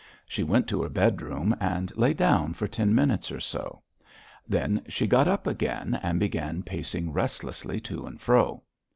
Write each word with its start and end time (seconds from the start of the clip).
She 0.25 0.41
went 0.41 0.67
to 0.69 0.81
her 0.81 0.89
bedroom, 0.89 1.55
and 1.59 1.95
lay 1.95 2.15
down 2.15 2.55
for 2.55 2.67
ten 2.67 2.95
minutes 2.95 3.31
or 3.31 3.39
so; 3.39 3.83
then 4.49 4.81
she 4.89 5.05
got 5.05 5.27
up 5.27 5.45
again 5.45 5.99
and 6.01 6.19
began 6.19 6.63
pacing 6.63 7.13
restlessly 7.13 7.79
to 7.81 8.07
and 8.07 8.19
fro. 8.19 8.63